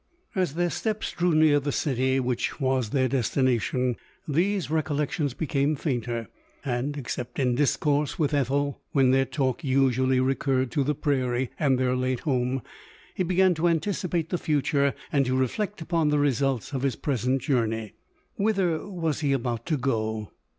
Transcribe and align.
As 0.33 0.55
their 0.55 0.71
steps 0.71 1.11
drew 1.11 1.35
near 1.35 1.59
the 1.59 1.71
city 1.71 2.19
which 2.19 2.59
was 2.59 2.89
their 2.89 3.07
destination, 3.07 3.97
these 4.27 4.71
recollections 4.71 5.35
became 5.35 5.75
fainter, 5.75 6.27
and, 6.65 6.97
except 6.97 7.37
in 7.37 7.53
discourse 7.53 8.17
with 8.17 8.33
Ethel, 8.33 8.81
when 8.93 9.11
their 9.11 9.25
talk 9.25 9.63
usually 9.63 10.19
recurred 10.19 10.71
to 10.71 10.83
the 10.83 10.95
prairie, 10.95 11.51
and 11.59 11.77
their 11.77 11.95
late 11.95 12.21
home, 12.21 12.63
he 13.13 13.21
began 13.21 13.53
to 13.53 13.67
anticipate 13.67 14.29
the 14.29 14.39
future, 14.39 14.95
and 15.11 15.27
to 15.27 15.37
reflect 15.37 15.81
upon 15.81 16.09
the 16.09 16.17
results 16.17 16.73
of 16.73 16.81
his 16.81 16.95
present 16.95 17.43
journey. 17.43 17.93
Whither 18.37 18.87
was 18.89 19.19
he 19.19 19.33
about 19.33 19.67
to 19.67 19.77
go 19.77 20.31